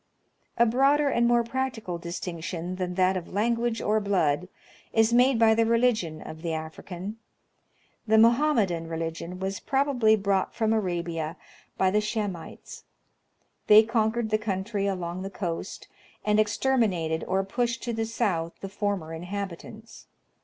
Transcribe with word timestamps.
A 0.57 0.65
broader 0.65 1.09
and 1.09 1.27
more 1.27 1.43
practical 1.43 1.99
distinction 1.99 2.77
than 2.77 2.95
that 2.95 3.15
of 3.15 3.31
language 3.31 3.83
or 3.83 3.99
blood 3.99 4.49
is 4.93 5.13
made 5.13 5.37
by 5.37 5.53
the 5.53 5.63
religion 5.63 6.23
of 6.23 6.41
the 6.41 6.53
African. 6.53 7.19
The 8.07 8.15
Moham 8.17 8.55
medan 8.55 8.87
religion 8.87 9.37
was 9.39 9.59
probably 9.59 10.15
brought 10.15 10.55
from 10.55 10.73
Arabia 10.73 11.37
by 11.77 11.91
the 11.91 12.01
Shem 12.01 12.35
ites. 12.35 12.83
They 13.67 13.83
conquered 13.83 14.31
the 14.31 14.39
country 14.39 14.87
along 14.87 15.21
the 15.21 15.29
coast, 15.29 15.87
and 16.25 16.39
exter 16.39 16.77
minated 16.79 17.23
or 17.27 17.43
pushed 17.43 17.83
to 17.83 17.93
the 17.93 18.07
south 18.07 18.53
the 18.61 18.69
former 18.69 19.13
inhabitants. 19.13 20.07